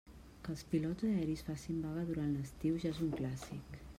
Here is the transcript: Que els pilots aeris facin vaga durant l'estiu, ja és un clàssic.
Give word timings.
Que 0.45 0.49
els 0.53 0.63
pilots 0.71 1.05
aeris 1.09 1.43
facin 1.51 1.83
vaga 1.87 2.07
durant 2.09 2.33
l'estiu, 2.37 2.83
ja 2.85 2.95
és 2.95 3.05
un 3.09 3.15
clàssic. 3.23 3.81